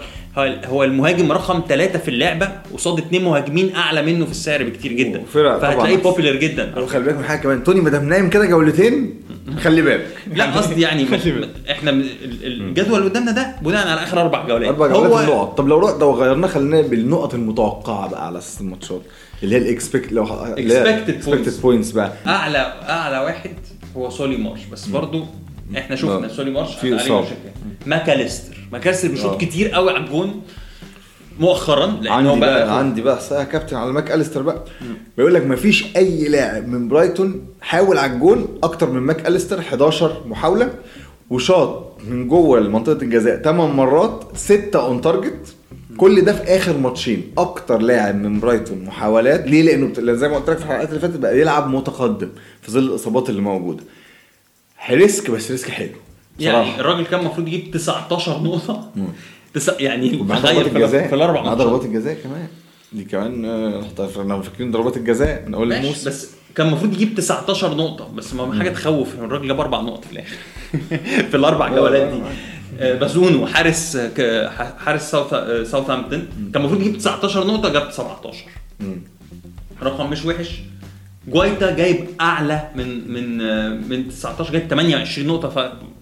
هو- 0.65 0.83
المهاجم 0.83 1.31
رقم 1.31 1.63
ثلاثة 1.69 1.99
في 1.99 2.07
اللعبة 2.07 2.49
قصاد 2.73 2.97
اثنين 2.99 3.23
مهاجمين 3.23 3.75
أعلى 3.75 4.01
منه 4.01 4.25
في 4.25 4.31
السعر 4.31 4.63
بكتير 4.63 4.93
جدا. 4.93 5.21
فهتلاقيه. 5.33 5.97
popular 5.97 6.35
جدا. 6.35 6.85
خلي 6.87 7.03
بالك 7.03 7.17
من 7.17 7.23
حاجة 7.23 7.39
كمان 7.39 7.63
توني 7.63 7.81
ما 7.81 7.89
دام 7.89 8.09
نايم 8.09 8.29
كده 8.29 8.45
جولتين 8.45 9.21
خلي 9.61 9.81
بالك. 9.81 10.07
لا 10.35 10.45
قصدي 10.57 10.81
يعني. 10.81 11.05
إحنا 11.71 11.91
الجدول 12.43 12.99
اللي 12.99 13.09
قدامنا 13.09 13.31
ده 13.31 13.55
بناء 13.61 13.87
على 13.87 14.03
آخر 14.03 14.21
أربع 14.21 14.47
جولات. 14.47 14.69
أربع 14.69 14.87
جولات 14.87 15.11
هو 15.11 15.19
النقط. 15.19 15.57
طب 15.57 15.67
لو 15.67 15.97
لو 15.99 16.11
غيرنا 16.11 16.47
خلينا 16.47 16.81
بالنقط 16.81 17.33
المتوقعة 17.33 18.09
بقى 18.09 18.25
على 18.27 18.37
أساس 18.37 18.61
الماتشات. 18.61 19.01
اللي 19.43 19.55
هي 19.55 19.59
ال 19.59 20.11
expected 20.11 20.25
points. 20.25 21.61
points 21.61 21.91
بقى 21.91 22.13
اعلى 22.27 22.57
أعلى 22.89 23.19
واحد 23.19 23.55
هو 23.97 24.09
سولي 24.09 24.37
مارش 24.37 24.65
بس 24.71 24.85
برضو 24.85 25.25
إحنا 25.77 25.95
شفنا 25.95 26.25
آه. 26.25 26.27
سولي 26.27 26.51
مارش 26.51 26.75
في. 26.75 26.91
مشاكل 26.91 27.25
ماكاليستر 27.85 28.57
ماكاليستر 28.71 29.07
آه. 29.07 29.11
بيشوط 29.11 29.41
كتير 29.41 29.69
قوي 29.69 29.89
على 29.91 30.05
الجون 30.05 30.41
مؤخرا 31.39 31.85
لأن 31.85 32.25
هو 32.25 32.31
عندي 32.33 32.39
بقى, 32.39 32.65
بقى 32.65 32.77
عندي 32.79 33.01
بقى 33.01 33.19
يا 33.31 33.43
كابتن 33.43 33.75
على 33.77 33.91
ماكاليستر 33.91 34.41
بقى 34.41 34.63
بيقول 35.17 35.33
لك 35.33 35.45
مفيش 35.45 35.85
أي 35.97 36.27
لاعب 36.27 36.67
من 36.67 36.87
برايتون 36.87 37.45
حاول 37.61 37.97
على 37.97 38.13
الجون 38.13 38.59
أكتر 38.63 38.89
من 38.89 38.99
ماكاليستر 38.99 39.59
11 39.59 40.23
محاولة 40.25 40.73
وشاط 41.29 41.97
من 42.07 42.27
جوه 42.27 42.59
منطقه 42.59 43.01
الجزاء 43.01 43.41
8 43.41 43.73
مرات 43.73 44.23
6 44.35 44.85
on 44.85 45.01
target 45.01 45.55
كل 45.99 46.21
ده 46.21 46.33
في 46.33 46.43
آخر 46.43 46.77
ماتشين. 46.77 47.31
أكتر 47.37 47.77
لاعب 47.81 48.15
من 48.15 48.39
برايتون 48.39 48.83
محاولات. 48.83 49.47
ليه؟ 49.47 49.61
لأنه 49.61 49.87
بت- 49.87 49.99
زي 49.99 50.27
ما 50.29 50.35
قلت 50.35 50.49
لك 50.49 50.57
في 50.57 50.63
الحلقات 50.63 50.89
اللي 50.89 50.99
فاتت 50.99 51.15
بقى 51.17 51.39
يلعب 51.39 51.69
متقدم 51.69 52.29
في 52.61 52.71
ظل 52.71 52.79
الإصابات 52.83 53.29
اللي 53.29 53.41
موجودة. 53.41 53.83
risk 54.89 55.31
بس 55.31 55.51
risk 55.51 55.69
حلو. 55.69 55.89
يعني. 56.39 56.79
الراجل 56.79 57.05
كان 57.05 57.19
المفروض 57.19 57.47
يجيب 57.47 57.71
19 57.71 58.41
نقطة. 58.43 58.91
تسع 59.53 59.73
يعني 59.79 60.09
تخيل 60.29 60.69
في, 60.69 61.15
الأربع 61.15 61.41
مع 61.41 61.49
ماتشات. 61.49 61.67
ضربات 61.67 61.85
الجزاء 61.85 62.13
كمان. 62.23 62.47
دي 62.93 63.03
كمان 63.03 63.45
آه، 63.45 63.83
إحنا 64.19 64.41
فاكرين 64.41 64.71
ضربات 64.71 64.97
الجزاء 64.97 65.43
من 65.47 65.53
أول 65.53 65.73
الموسم. 65.73 66.09
بس 66.09 66.29
كان 66.55 66.67
المفروض 66.67 66.93
يجيب 66.93 67.15
19 67.15 67.75
نقطة 67.75 68.07
بس 68.15 68.33
ما 68.33 68.59
حاجة 68.59 68.69
تخوف 68.69 69.15
الراجل 69.15 69.47
جاب 69.47 69.59
أربع 69.59 69.81
نقط 69.81 70.05
في 70.05 70.11
الآخر. 70.11 70.35
في 71.31 71.37
الأربع 71.37 71.75
جولات 71.75 72.07
دي. 72.13 72.21
بازونو 72.79 73.45
حارس 73.47 73.97
حارس 74.77 75.11
ساوث 75.11 75.29
ساوثهامبتون 75.71 76.27
كان 76.53 76.61
المفروض 76.61 76.81
يجيب 76.81 76.97
19 76.97 77.47
نقطة 77.47 77.69
جاب 77.73 77.91
17 77.91 78.37
مم. 78.79 79.01
رقم 79.83 80.09
مش 80.09 80.25
وحش 80.25 80.49
جوايتا 81.27 81.75
جايب 81.75 82.05
أعلى 82.21 82.69
من 82.75 83.11
من 83.13 83.37
من 83.89 84.07
19 84.09 84.51
جايب 84.53 84.67
28 84.67 85.27
نقطة 85.27 85.49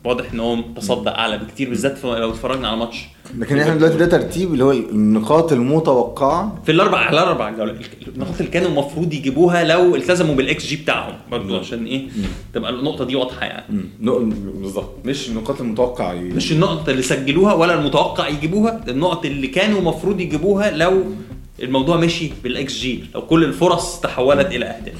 فواضح 0.03 0.31
إن 0.33 0.39
هو 0.39 0.57
تصدى 0.75 1.09
أعلى 1.09 1.38
بكتير 1.38 1.69
بالذات 1.69 2.03
لو 2.03 2.29
اتفرجنا 2.29 2.67
على 2.67 2.77
ماتش 2.77 3.05
لكن 3.38 3.59
إحنا 3.59 3.75
دلوقتي 3.75 3.97
ده 3.97 4.05
ترتيب 4.05 4.53
اللي 4.53 4.63
هو 4.63 4.71
النقاط 4.71 5.51
المتوقعة. 5.51 6.62
في 6.65 6.71
الاربع 6.71 6.97
على 6.97 7.09
الأربع 7.24 7.50
النقاط 7.50 8.36
اللي 8.39 8.51
كانوا 8.51 8.67
المفروض 8.69 9.13
يجيبوها 9.13 9.63
لو 9.63 9.95
التزموا 9.95 10.36
بالإكس 10.36 10.65
جي 10.65 10.75
بتاعهم 10.75 11.13
برضه 11.31 11.59
عشان 11.59 11.86
إيه؟ 11.86 12.07
تبقى 12.53 12.71
النقطة 12.71 13.05
دي 13.05 13.15
واضحة 13.15 13.45
يعني. 13.45 13.63
مم. 14.00 14.29
بالظبط. 14.62 14.89
مش 15.05 15.29
النقاط 15.29 15.62
المتوقعة 15.62 16.13
ي- 16.13 16.19
مش 16.19 16.51
النقط 16.51 16.89
اللي 16.89 17.01
سجلوها 17.01 17.53
ولا 17.53 17.74
المتوقع 17.79 18.27
يجيبوها 18.27 18.83
النقط 18.88 19.25
اللي 19.25 19.47
كانوا 19.47 19.79
المفروض 19.79 20.19
يجيبوها 20.19 20.71
لو 20.71 21.03
الموضوع 21.63 21.97
مشي 21.97 22.31
بالإكس 22.43 22.73
جي. 22.73 23.03
لو 23.15 23.21
كل 23.21 23.43
الفرص 23.43 23.99
تحولت 23.99 24.47
إلى 24.47 24.65
أهداف. 24.65 24.93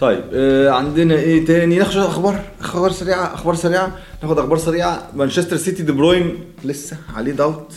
طيب 0.00 0.20
آه 0.32 0.70
عندنا 0.70 1.14
إيه 1.14 1.44
تاني؟ 1.44 1.78
ناخد 1.78 1.96
أخبار. 1.96 2.40
أخبار 2.60 2.92
سريعة 2.92 3.34
أخبار 3.34 3.54
سريعة. 3.54 3.98
ناخد 4.22 4.38
أخبار 4.38 4.58
سريعة. 4.58 5.08
مانشستر 5.14 5.56
سيتي 5.56 5.82
دي 5.82 5.92
بروين 5.92 6.38
لسه 6.64 6.96
عليه 7.14 7.32
ضغط 7.32 7.72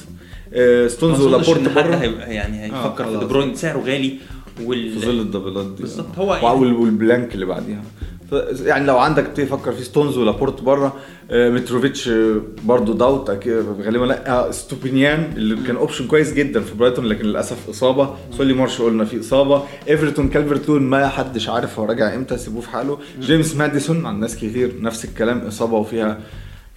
آه 0.54 0.88
ستونز 0.88 1.22
ولابورت 1.22 1.60
بره؟ 1.70 2.00
هيبقى- 2.00 2.30
يعني 2.30 2.64
هيفكر 2.66 3.04
آه، 3.06 3.12
في. 3.12 3.18
دي 3.18 3.26
بروين. 3.26 3.56
سعره 3.56 3.80
غالي. 3.80 4.18
وال 4.64 4.90
في 4.92 5.00
ظل 5.00 5.20
الدبلات 5.20 5.66
دي. 5.66 5.82
بالظبط،. 5.82 6.18
هو 6.18 6.60
وال- 6.62 6.74
وال 6.74 6.91
blank 6.91 7.34
اللي 7.36 7.46
بعديها. 7.46 7.84
ف- 8.32 8.62
يعني 8.66 8.86
لو 8.86 8.98
عندك 8.98 9.28
تفكر 9.36 9.72
في 9.72 9.84
ستونز 9.84 10.18
ولابورت 10.18 10.62
بره 10.62 10.94
آه، 11.32 11.50
متروفيتش 11.50 12.08
آه، 12.10 12.42
برضه 12.64 12.94
داوت 12.98 13.32
أكيد- 13.32 13.82
غالبا 13.86 14.06
لا. 14.06 14.30
آه، 14.48 14.52
ستوبينيان 14.52 15.34
اللي 15.38 15.56
كان 15.68 15.76
option 15.76 16.08
كويس 16.08 16.34
جدا 16.34 16.62
في 16.62 16.76
برايتون 16.76 17.06
لكن 17.06 17.26
للأسف 17.26 17.70
إصابة. 17.70 18.16
سولي 18.38 18.54
مارش 18.54 18.82
قلنا 18.82 19.06
فيه 19.06 19.20
إصابة. 19.20 19.64
إيفرتون 19.90 20.30
كالفرت 20.30 20.70
لوين 20.70 20.82
ما 20.82 21.08
حدش 21.08 21.50
عارف 21.50 21.80
هو 21.80 21.86
راجع 21.86 22.16
إمتى 22.16 22.38
سيبوه 22.38 22.62
في 22.62 22.70
حاله. 22.70 22.98
جيمس 23.22 23.56
ماديسون 23.56 24.06
عند 24.06 24.22
ناس 24.22 24.36
كتير 24.36 24.72
نفس 24.82 25.06
الكلام 25.06 25.40
إصابة 25.40 25.74
وفيها 25.78 26.20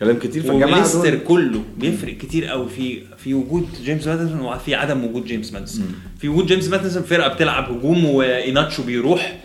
كلام 0.01 0.19
كتير 0.19 0.43
فالجماعه 0.43 0.79
وليستر 0.79 1.11
دول. 1.15 1.19
كله 1.25 1.63
بيفرق 1.79 2.17
كتير 2.17 2.45
قوي 2.45 2.69
في 2.69 3.03
في 3.17 3.35
وجود 3.35 3.69
جيمس 3.85 4.07
ماديسون 4.07 4.41
وفي 4.41 4.75
عدم 4.75 5.05
وجود 5.05 5.25
جيمس 5.25 5.53
ماديسون 5.53 5.95
في 6.21 6.29
وجود 6.29 6.47
جيمس 6.47 6.69
ماديسون 6.69 7.03
فرقة 7.03 7.29
بتلعب 7.35 7.73
هجوم 7.73 8.05
وايناتشو 8.05 8.83
بيروح 8.83 9.39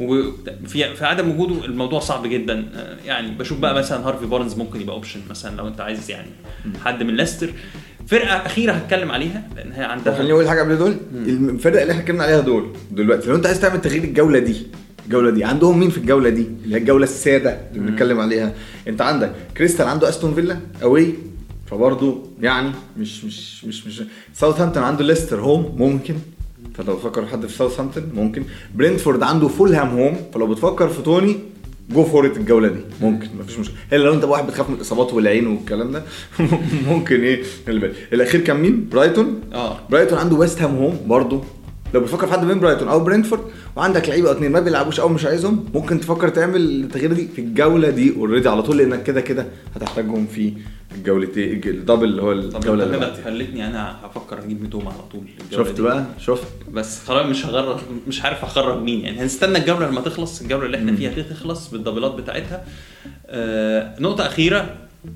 وفي 0.00 0.94
في 0.96 1.04
عدم 1.04 1.30
وجوده 1.30 1.64
الموضوع 1.64 2.00
صعب 2.00 2.26
جدا. 2.26 2.68
آه، 2.74 2.96
يعني 3.06 3.30
بشوف 3.30 3.58
بقى 3.58 3.74
مثلا 3.74 4.08
هارفي 4.08 4.26
بارنز 4.26 4.54
ممكن 4.54 4.80
يبقى 4.80 4.94
option 4.96 5.20
مثلا 5.30 5.56
لو 5.56 5.68
أنت 5.68 5.80
عايز 5.80 6.10
يعني 6.10 6.30
حد 6.84 7.02
من 7.02 7.16
ليستر. 7.16 7.50
فرقة 8.06 8.46
أخيرة 8.46 8.72
هتكلم 8.72 9.10
عليها 9.10 9.48
لأن 9.56 9.72
هي 9.72 9.84
عندها 9.84 10.14
خليني 10.14 10.32
أقول 10.32 10.48
حاجة 10.48 10.60
قبل 10.62 10.78
دول. 10.78 10.96
الفرق 11.26 11.80
اللي 11.80 11.92
إحنا 11.92 12.02
اتكلمنا 12.02 12.22
عليها 12.24 12.40
دول 12.40 12.72
دلوقتي 12.90 13.28
لو 13.28 13.34
أنت 13.34 13.46
عايز 13.46 13.60
تعمل 13.60 13.80
تغيير 13.80 14.04
الجولة 14.04 14.38
دي 14.38 14.56
الجولة 15.06 15.30
دي. 15.30 15.44
عندهم 15.44 15.80
مين 15.80 15.90
في 15.90 15.98
الجولة 15.98 16.28
دي؟ 16.28 16.46
اللي 16.64 16.74
هي 16.76 16.80
الجولة 16.80 17.04
السادة 17.04 17.60
اللي 17.72 17.90
بنتكلم 17.90 18.20
عليها. 18.20 18.54
انت 18.88 19.00
عندك 19.00 19.32
كريستال 19.56 19.86
عنده 19.88 20.08
أستون 20.08 20.34
فيلا 20.34 20.56
away 20.82 21.14
فبرضه 21.66 22.18
يعني 22.40 22.70
مش 22.98 23.24
مش 23.24 23.64
مش 23.64 23.86
مش 23.86 24.02
ساوثهامبتون 24.34 24.82
عنده 24.82 25.04
ليستر 25.04 25.40
home 25.40 25.74
ممكن. 25.78 26.14
فلو 26.74 26.96
بتفكر 26.96 27.26
حد 27.26 27.46
في 27.46 27.56
ساوثهامبتون 27.56 28.04
ممكن. 28.14 28.42
برينتفورد 28.74 29.22
عنده 29.22 29.48
فولهام 29.48 29.88
home 29.88 30.16
فلو 30.34 30.46
بتفكر 30.46 30.88
في 30.88 31.02
توني 31.02 31.36
go 31.90 32.04
for 32.04 32.26
it 32.26 32.36
الجولة 32.36 32.68
دي. 32.68 32.80
ممكن 33.00 33.28
مفيش 33.40 33.58
مشكلة. 33.58 33.76
الا 33.92 34.02
لو 34.04 34.14
انت 34.14 34.24
واحد 34.24 34.46
بتخاف 34.46 34.68
من 34.70 34.74
الإصابات 34.76 35.12
والعين 35.14 35.46
والكلام 35.46 35.92
ده 35.92 36.02
ممكن 36.88 37.20
إيه 37.20 37.42
الأخير 38.12 38.40
كان 38.40 38.56
مين؟ 38.60 38.88
برايتون؟ 38.92 39.40
آه. 39.52 39.78
برايتون 39.90 40.18
عنده 40.18 40.36
ويست 40.36 40.62
هام 40.62 40.76
home 40.76 40.98
برضه. 41.06 41.42
لو 41.94 42.00
بتفكر 42.00 42.26
في 42.26 42.32
حد 42.32 42.44
من 42.44 42.60
برايتون 42.60 42.88
أو 42.88 43.00
برينتفورد 43.00 43.42
وعندك 43.76 44.08
لعيبة 44.08 44.28
أو 44.28 44.32
اتنين 44.34 44.52
ما 44.52 44.60
بيلعبوش 44.60 45.00
أو 45.00 45.08
مش 45.08 45.24
عايزهم 45.24 45.66
ممكن 45.74 46.00
تفكر 46.00 46.28
تعمل 46.28 46.60
التغيير 46.84 47.12
دي 47.12 47.28
في 47.28 47.40
الجولة 47.40 47.90
دي 47.90 48.16
already 48.16 48.48
على 48.48 48.62
طول 48.62 48.76
لأنك 48.78 49.02
كده 49.02 49.20
كده 49.20 49.46
هتحتاجهم 49.76 50.26
في 50.26 50.52
الجولتين 50.94 51.60
ال 51.66 51.71
double 51.71 52.04
اللي 52.04 52.22
هو 52.22 52.32
الجولة 52.32 52.84
اللي 52.84 52.98
بعدها. 52.98 53.24
خلتني 53.24 53.66
أنا 53.66 53.96
هفكر 54.06 54.38
أجيب 54.38 54.62
ميتوما 54.62 54.90
على 54.90 55.02
طول 55.12 55.20
شفت 55.52 55.74
دي. 55.76 55.82
بقى؟ 55.82 56.04
شفت؟ 56.18 56.46
بس 56.72 57.04
خلاص 57.04 57.26
مش 57.26 57.46
هغرر 57.46 57.80
مش 58.08 58.22
عارف 58.22 58.44
هخرج 58.44 58.82
مين. 58.82 59.00
يعني 59.00 59.20
هنستنى 59.20 59.58
الجولة 59.58 59.88
لما 59.90 60.00
تخلص 60.00 60.40
الجولة 60.40 60.66
اللي 60.66 60.76
إحنا 60.76 60.96
فيها 60.96 61.10
دي 61.12 61.22
تخلص 61.22 61.68
بالدبلات 61.70 62.14
بتاعتها. 62.14 62.64
آه 63.26 63.94
نقطة 64.00 64.26
أخيرة 64.26 64.74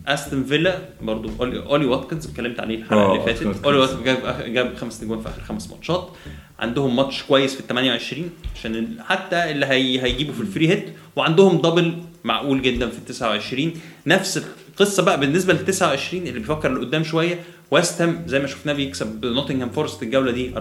أستون 0.09 0.45
فيلا 0.45 0.79
برضو 1.03 1.31
اولي, 1.41 1.67
أولي 1.67 1.87
واتكنز 1.87 2.27
اتكلمت 2.27 2.61
عليه 2.61 2.77
الحلقة 2.79 3.01
آه، 3.03 3.13
اللي 3.13 3.35
فاتت. 3.35 3.65
أولي 3.65 3.79
واتكنز. 3.79 4.03
جاب 4.05 4.19
جاب 4.53 4.77
خمس 4.77 5.03
نجوان 5.05 5.21
في 5.21 5.29
آخر 5.29 5.43
خمس 5.43 5.71
ماتشات. 5.71 6.09
عندهم 6.59 6.97
ماتش 6.97 7.23
كويس 7.23 7.55
في 7.55 7.61
ال 7.61 7.67
28 7.67 8.31
عشان 8.55 8.97
حتى 9.09 9.51
اللي 9.51 9.67
هي 9.67 10.03
هيجيبوا 10.03 10.35
في 10.35 10.41
ال 10.41 10.46
free 10.46 10.69
hit 10.69 10.87
وعندهم 11.17 11.59
double 11.59 11.95
معقول 12.25 12.63
جدا 12.63 12.89
في 12.89 12.99
ال 12.99 13.05
29 13.05 13.73
نفس 14.07 14.43
القصة 14.73 15.03
بقى 15.03 15.21
بالنسبة 15.21 15.53
لل 15.53 15.65
29 15.65 16.27
اللي 16.27 16.39
بيفكر 16.39 16.73
لقدام 16.73 17.05
شوية. 17.05 17.41
ويست 17.71 18.03
هام 18.03 18.23
زي 18.27 18.39
ما 18.39 18.47
شفناه 18.47 18.73
بيكسب 18.73 19.25
نوتنغهام 19.25 19.71
فورست 19.71 20.03
الجولة 20.03 20.31
دي 20.33 20.55
4-0 20.55 20.61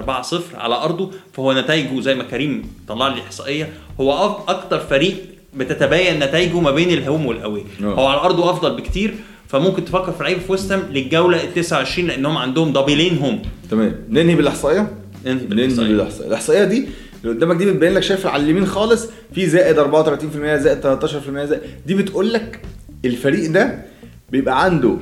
على 0.56 0.76
أرضه. 0.76 1.12
فهو 1.34 1.54
نتائجه 1.54 2.02
زي 2.02 2.16
ما 2.16 2.24
كريم 2.24 2.70
طلع 2.88 3.08
لي 3.08 3.22
إحصائية 3.22 3.74
هو 4.02 4.38
أكتر 4.48 4.80
فريق 4.80 5.16
بتتباين 5.54 6.20
نتائجه 6.20 6.60
ما 6.60 6.72
بين 6.72 6.90
الهوم 6.90 7.26
والأوي. 7.26 7.64
آه. 7.84 7.86
هو 7.86 8.08
على 8.08 8.20
أرضه 8.22 8.50
أفضل 8.52 8.76
بكتير. 8.76 9.14
فممكن 9.48 9.86
تفكر 9.86 10.12
في 10.12 10.24
لعيبة 10.24 10.40
في 10.40 10.52
ويست 10.52 10.72
هام 10.72 10.82
للجولة 10.92 11.44
ال 11.44 11.54
29 11.54 12.08
لأنهم 12.08 12.38
عندهم 12.38 12.74
دبلين 12.74 13.18
هوم. 13.18 13.42
تمام. 13.72 13.96
ننهي 14.10 14.36
بالإحصائية؟ 14.36 15.05
ننهي 15.26 15.46
بالإحصائية. 15.46 15.88
بالاحصائيه 15.92 16.28
الإحصائية 16.28 16.64
دي 16.64 16.86
اللي 17.24 17.36
قدامك 17.36 17.56
دي 17.56 17.66
بتبين 17.66 17.94
لك 17.94 18.04
شايف 18.04 18.28
على 18.28 18.44
اليمين 18.44 18.66
خالص 18.66 19.08
في 19.34 19.46
زائد 19.50 19.80
34% 19.80 19.82
زائد 20.58 20.82
13% 21.00 21.46
زائد 21.46 21.62
دي 21.88 21.96
بتقول 21.96 22.34
لك 22.34 22.60
الفريق 23.06 23.52
ده 23.52 23.80
بيبقى 24.32 24.64
عنده 24.64 24.98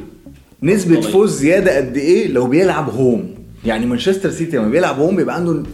نسبة. 0.63 1.01
فوز 1.01 1.37
زيادة 1.39 1.77
قد 1.77 1.97
إيه 1.97 2.27
لو 2.27 2.47
بيلعب 2.47 2.89
هوم 2.89 3.35
يعني 3.65 3.85
مانشستر 3.85 4.29
سيتي 4.31 4.57
لما 4.57 4.67
بيلعب 4.69 4.99
هوم 4.99 5.15
بيبقى 5.15 5.35
عنده 5.35 5.51
ال- 5.51 5.65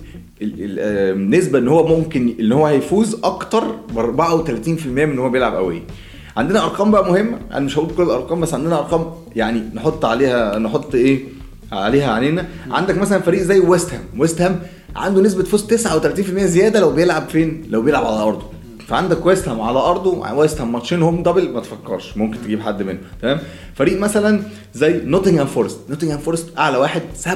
ال- 0.41 0.77
آه، 0.79 1.13
نسبة 1.13 1.59
إن 1.59 1.67
هو 1.67 1.87
ممكن 1.97 2.35
إن 2.39 2.51
هو 2.51 2.65
هيفوز 2.65 3.17
أكتر 3.23 3.63
ب 3.93 3.97
34% 3.99 4.85
من 4.87 4.99
إن 5.11 5.19
هو 5.19 5.29
بيلعب 5.29 5.53
away 5.55 5.81
عندنا 6.37 6.63
أرقام 6.63 6.91
بقى 6.91 7.11
مهمة 7.11 7.37
أنا 7.51 7.59
مش 7.59 7.77
هقول 7.77 7.89
كل 7.97 8.03
الأرقام 8.03 8.39
بس 8.41 8.53
عندنا 8.53 8.77
أرقام 8.79 9.05
يعني 9.35 9.61
نحط 9.73 10.05
عليها 10.05 10.59
نحط 10.59 10.95
إيه 10.95 11.19
عليها 11.71 12.11
علينا 12.11 12.47
عندك 12.71 12.97
مثلا 12.97 13.19
فريق 13.19 13.41
زي 13.41 13.59
ويست 13.59 13.93
هام 13.93 14.03
ويست 14.17 14.41
هام 14.41 14.59
عنده 14.95 15.21
نسبة 15.21 15.43
فوز 15.43 15.65
39% 15.65 16.39
زيادة 16.39 16.79
لو 16.79 16.91
بيلعب 16.91 17.29
فين؟ 17.29 17.63
لو 17.69 17.81
بيلعب 17.81 18.05
على 18.05 18.23
أرضه. 18.23 18.45
فعندك 18.87 19.25
ويست 19.25 19.47
هام 19.47 19.61
على 19.61 19.79
أرضه. 19.79 20.33
ويست 20.33 20.61
هام 20.61 20.71
ماتشين 20.71 21.01
home 21.01 21.23
double 21.23 21.49
ما 21.49 21.59
تفكرش. 21.59 22.17
ممكن 22.17 22.37
تجيب 22.43 22.61
حد 22.61 22.83
منهم. 22.83 22.99
تمام؟ 23.21 23.39
فريق 23.75 23.99
مثلا 23.99 24.41
زي 24.73 25.01
نوتنغهام 25.05 25.47
فورست 25.47 25.79
نوتنغهام 25.89 26.19
فورست 26.19 26.57
أعلى 26.57 26.77
واحد 26.77 27.01
67% 27.23 27.29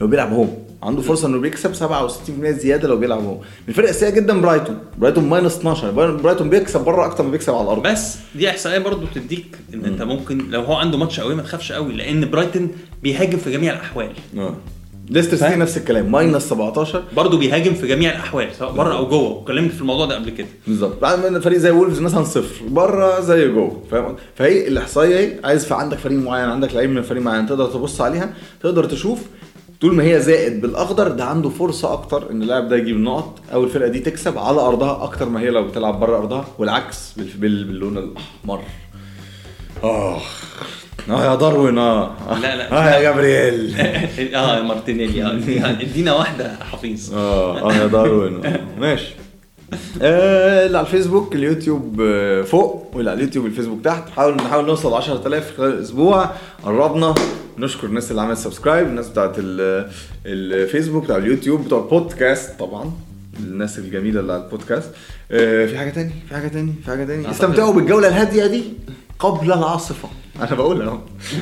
لو 0.00 0.06
بيلعب 0.06 0.32
home 0.32 0.69
عنده 0.82 1.02
فرصة 1.02 1.28
إنه 1.28 1.38
بيكسب 1.38 1.74
67% 1.74 2.48
زيادة 2.48 2.88
لو 2.88 2.96
بيلعب 2.96 3.24
home 3.24 3.36
من 3.38 3.44
الفرق 3.68 3.88
السيئه 3.88 4.10
جدا 4.10 4.40
برايتون. 4.40 4.78
برايتون 4.98 5.24
minus 5.24 5.56
12 5.56 5.90
برايتون 5.90 6.50
بيكسب 6.50 6.80
بره 6.80 7.06
أكتر 7.06 7.24
ما 7.24 7.30
بيكسب 7.30 7.54
على 7.54 7.62
الأرض. 7.62 7.82
بس 7.82 8.16
دي 8.34 8.50
إحصائية 8.50 8.78
برضو 8.78 9.06
تديك 9.14 9.56
إن 9.74 9.84
أنت 9.84 10.02
ممكن 10.02 10.50
لو 10.50 10.60
هو 10.60 10.74
عنده 10.74 10.98
ماتش 10.98 11.20
قوي 11.20 11.34
ما 11.34 11.42
تخافش 11.42 11.72
قوي 11.72 11.92
لأن 11.92 12.30
برايتون 12.30 12.70
بيهاجم 13.02 13.38
في 13.38 13.52
جميع 13.52 13.72
الأحوال. 13.72 14.10
آه. 14.38 14.56
ليستر 15.10 15.36
سيتي؟ 15.36 15.56
نفس 15.56 15.76
الكلام. 15.76 16.12
minus 16.12 16.42
17 16.42 17.02
برضه 17.16 17.38
بيهاجم 17.38 17.74
في 17.74 17.86
جميع 17.86 18.10
الأحوال 18.10 18.48
سواء 18.58 18.72
بره 18.72 18.94
أو 18.96 19.06
جوه. 19.06 19.28
واتكلمت 19.30 19.72
في 19.72 19.80
الموضوع 19.80 20.06
ده 20.06 20.14
قبل 20.14 20.30
كده. 20.30 20.46
بالظبط. 20.66 21.00
بعد 21.02 21.26
ما 21.32 21.40
فريق 21.40 21.58
زي 21.58 21.70
وولفز 21.70 22.00
مثلا 22.00 22.24
صفر. 22.24 22.64
بره 22.68 23.20
زي 23.20 23.48
جوه. 23.48 23.82
فاهم؟ 23.90 24.16
فهي 24.34 24.68
الإحصائية 24.68 25.16
اهي 25.18 25.32
عايز 25.44 25.64
في 25.64 25.74
عندك 25.74 25.98
فريق 25.98 26.18
معين 26.18 26.48
عندك 26.48 26.74
لعيب 26.74 26.90
من 26.90 27.02
فريق 27.02 27.22
معين 27.22 27.46
تقدر 27.46 27.66
تبص 27.66 28.00
عليها 28.00 28.32
تقدر 28.62 28.84
تشوف 28.84 29.18
طول 29.80 29.94
ما 29.94 30.02
هي 30.04 30.20
زائد 30.20 30.60
بالأخضر 30.60 31.08
ده 31.08 31.24
عنده 31.24 31.48
فرصة 31.48 31.92
أكتر 31.92 32.30
إن 32.30 32.42
اللاعب 32.42 32.68
ده 32.68 32.76
يجيب 32.76 32.96
نقط. 33.00 33.38
أو 33.52 33.64
الفرقه 33.64 33.88
دي 33.88 33.98
تكسب 33.98 34.38
على 34.38 34.60
أرضها 34.60 35.02
أكتر 35.04 35.28
ما 35.28 35.40
هي 35.40 35.50
لو 35.50 35.64
بتلعب 35.64 36.00
بره 36.00 36.16
أرضها 36.18 36.44
والعكس 36.58 37.12
بال- 37.16 37.24
بال- 37.38 37.64
باللون 37.64 37.98
الأحمر. 37.98 38.60
آه 39.84 40.18
آه 41.10 41.24
يا 41.30 41.34
داروين 41.34 41.78
آه. 41.78 42.10
لا، 42.42 42.56
لا. 42.56 42.72
آه 42.72 42.90
يا 42.96 43.00
جابرييل. 43.02 43.74
آه 44.36 44.62
مارتينيلي 44.62 45.24
آه 45.24 45.70
ادينا 45.82 46.14
واحدة 46.14 46.56
حفيظ. 46.72 47.14
آه 47.14 47.70
آه 47.70 47.74
يا 47.74 47.86
داروين 47.86 48.46
آه. 48.46 48.60
ماشي. 48.78 49.14
آه، 50.02 50.66
اللي 50.66 50.78
على 50.78 50.86
الفيسبوك 50.86 51.34
اليوتيوب 51.34 52.00
آه، 52.00 52.42
فوق 52.42 52.90
واللي 52.94 53.10
على 53.10 53.18
اليوتيوب 53.20 53.46
الفيسبوك 53.46 53.84
تحت. 53.84 54.08
حاول 54.10 54.34
نحاول 54.36 54.66
نوصل 54.66 54.94
10000 54.94 55.56
خلال 55.56 55.72
الأسبوع. 55.72 56.30
قربنا. 56.64 57.14
نشكر 57.58 57.86
الناس 57.86 58.10
اللي 58.10 58.22
عملت 58.22 58.38
subscribe 58.38 58.86
الناس 58.86 59.08
بتاعت 59.08 59.34
ال- 59.38 59.90
الفيسبوك 60.26 61.04
بتاع 61.04 61.16
اليوتيوب 61.16 61.64
بتوع 61.64 61.78
البودكاست 61.84 62.58
طبعا 62.58 62.92
الناس 63.40 63.78
الجميلة 63.78 64.20
اللي 64.20 64.32
على 64.32 64.42
البودكاست 64.44 64.90
آه، 65.32 65.66
في 65.66 65.78
حاجة 65.78 65.90
تاني؟ 65.90 66.10
في 66.28 66.34
حاجة 66.34 66.48
تاني؟ 66.48 66.72
في 66.84 66.90
حاجة 66.90 67.04
تاني؟ 67.04 67.30
استمتعوا 67.30 67.72
بالجولة 67.72 68.08
الهادية 68.08 68.46
دي 68.46 68.62
قبل 69.18 69.52
العاصفة. 69.52 70.08
أنا 70.40 70.54
بقول 70.54 70.82
أهو. 70.82 70.98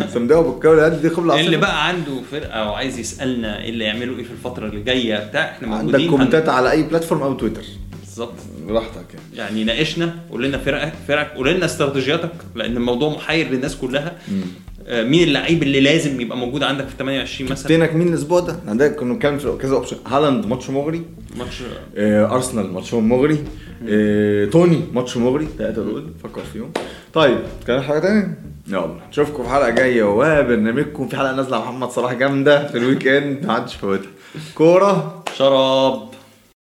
استمتعوا 0.09 0.53
بالجولة 0.53 0.79
الهادية 0.87 1.09
دي 1.09 1.15
قبل 1.15 1.25
العاصفة. 1.27 1.47
اللي 1.47 1.57
بقى 1.57 1.88
عنده 1.88 2.21
فرقة 2.31 2.71
وعايز 2.71 2.99
يسألنا 2.99 3.62
إيه 3.62 3.71
اللي 3.71 3.85
يعملوا 3.85 4.17
إيه 4.19 4.25
في 4.25 4.31
الفترة 4.31 4.67
اللي 4.67 4.81
جاية 4.83 5.29
بتاع 5.29 5.45
إحنا 5.50 5.69
عندك 5.77 5.85
موجودين 5.85 6.11
كومنتات 6.11 6.49
على 6.49 6.71
أي 6.71 6.83
platform 6.83 7.23
أو 7.23 7.35
تويتر 7.35 7.62
بالظبط. 8.00 8.35
براحتك 8.69 9.05
يعني. 9.15 9.37
يعني 9.50 9.65
ناقشنا 9.65 10.15
قول 10.31 10.45
لنا 10.45 10.59
فرقك 10.59 10.93
فرقك 11.09 11.31
قول 11.37 11.55
لنا 11.55 11.65
استراتيجياتك 11.65 12.31
لأن 12.55 12.77
الموضوع 12.77 13.09
محير 13.15 13.50
للناس 13.50 13.77
كلها. 13.77 14.17
مين 14.90 15.28
اللعيب 15.28 15.62
اللي 15.62 15.80
لازم 15.80 16.21
يبقى 16.21 16.38
موجود 16.38 16.62
عندك 16.62 16.87
في 16.88 16.95
28 16.99 17.50
مثلا؟ 17.50 17.68
think 17.69 17.95
مين 17.95 18.09
الأسبوع 18.09 18.40
ده؟ 18.40 18.57
عندك 18.68 18.95
كنا 18.97 19.12
بنتكلم 19.12 19.38
في 19.38 19.57
كذا 19.62 19.75
option 19.75 19.97
هالاند 20.07 20.47
ماتش 20.47 20.71
مغري. 20.71 21.02
ماتش 21.38 21.62
آه 21.97 22.35
ارسنال 22.35 22.73
ماتشهم 22.73 23.09
مغري. 23.09 23.38
آه 23.88 24.45
توني 24.45 24.80
ماتش 24.92 25.16
مغري. 25.16 25.49
ثلاثة 25.59 25.83
دول. 25.85 26.04
فكر 26.25 26.40
فيهم. 26.52 26.71
طيب 27.14 27.38
كان 27.66 27.83
حاجة 27.83 27.99
تانية؟ 27.99 28.38
يلا. 28.68 28.95
نشوفكم 29.11 29.42
في 29.42 29.49
حلقة 29.49 29.71
جاية 29.71 30.02
وبرنامجكم 30.02 31.09
في 31.09 31.16
حلقة 31.16 31.35
نازلة 31.35 31.59
محمد 31.59 31.90
صلاح 31.90 32.12
جامدة 32.12 32.68
في 32.68 32.78
ال 32.79 33.07
weekend 33.07 33.47
ما 33.47 33.54
حدش 33.54 33.75
فوتها. 33.75 34.07
كورة. 34.54 35.25
شراب. 35.37 36.08